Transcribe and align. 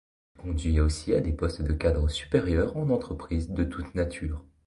Il 0.35 0.41
conduit 0.41 0.79
aussi 0.79 1.13
à 1.13 1.21
des 1.21 1.31
postes 1.31 1.61
de 1.61 1.73
cadres 1.73 2.07
supérieurs 2.09 2.75
en 2.75 2.89
entreprises 2.89 3.51
de 3.51 3.63
toute 3.63 3.93
nature. 3.93 4.43